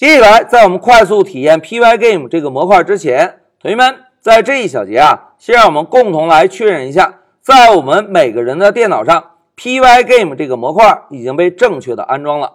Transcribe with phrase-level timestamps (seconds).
[0.00, 9.22] 接下来，在我们快速体验 Pygame 这个模块之前，同学们在这一小节啊，先让我们共同来确认一下，在我们每个人的电脑上
[9.58, 12.50] ，Pygame 这个模块已经被正确的安装了。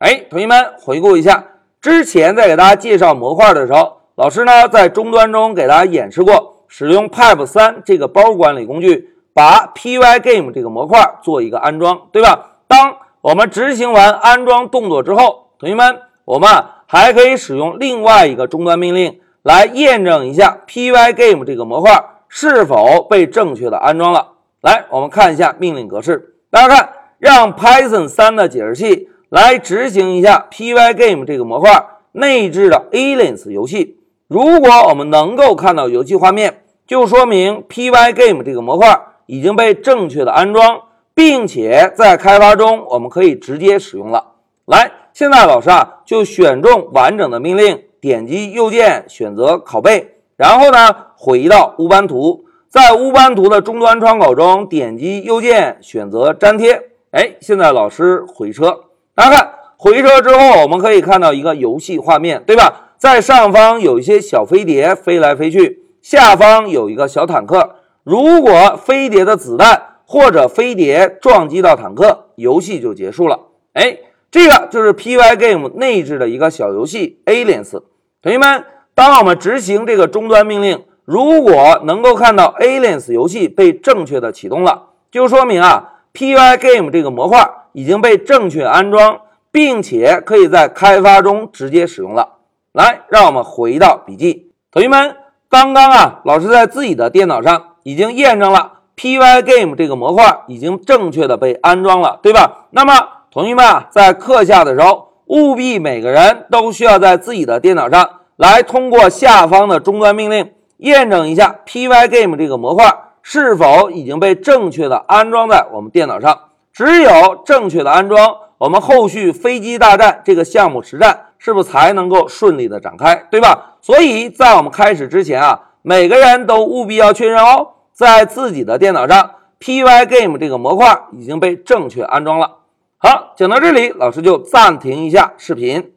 [0.00, 1.42] 哎，同学们回顾一下，
[1.80, 12.58] 之前在给大家介绍模块的时候，老师呢在终端中给大家演示过，使用 Pip3 这个包管理工具，把 Pygame 这个模块做一个安装，对吧？
[12.68, 16.50] 当我们执行完安装动作之后，同学们，我们。
[16.92, 24.32] 还可以使用另外一个终端命令来验证一下 Pygame 这个模块是否被正确的安装了。
[24.60, 26.34] 来，我们看一下命令格式。
[26.50, 34.00] 大家看，让 Python 3的解释器来执行一下 Pygame 这个模块内置的 Aliens 游戏。
[34.26, 40.80] 如果我们能够看到游戏画面，就说明 Pygame 这个模块已经被正确的安装，
[41.14, 44.32] 并且在开发中我们可以直接使用了。
[44.66, 44.90] 来。
[45.20, 56.80] 现在老师啊，就选中完整的命令，点击右键选择拷贝，然后呢回到乌班图，在乌班图的终端窗口中点击右键选择粘贴。
[57.10, 62.92] 哎，现在老师回车，大家看回车之后，我们可以看到一个游戏画面，对吧？
[62.96, 67.74] 在上方有一些小飞碟飞来飞去，下方有一个小坦克。
[68.04, 73.38] 如果飞碟的子弹或者飞碟撞击到坦克，游戏就结束了。
[73.74, 73.98] 哎。
[74.30, 77.82] 这个就是 Pygame 内置的一个小游戏 Aliens。
[78.22, 78.64] 同学们，
[78.94, 89.20] 当我们执行这个终端命令，如果能够看到 Aliens 游戏被正确的启动了，就说明啊 Pygame 这个模块已经被正确安装，
[89.50, 92.36] 并且可以在开发中直接使用了。
[92.72, 94.52] 来，让我们回到笔记。
[94.70, 95.16] 同学们，
[95.48, 102.68] 刚刚啊，老师在自己的电脑上已经验证了 Pygame 这个模块已经正确的被安装了，对吧？
[102.70, 102.92] 那么
[103.32, 112.92] 同学们啊，在课下的时候，务必每个人都需要在自己的电脑上来通过下方的终端命令验证一下 Pygame 这个模块
[113.22, 116.36] 是否已经被正确的安装在我们电脑上。
[116.72, 123.76] 只有正确的安装，我们后续飞机大战这个项目实战是不是才能够顺利的展开，对吧？
[123.80, 129.30] 所以在我们开始之前啊，每个人都务必要确认哦，在自己的电脑上
[129.60, 132.56] Pygame 这个模块已经被正确安装了。
[133.02, 135.94] 好，讲到这里，老师就暂停一下视频。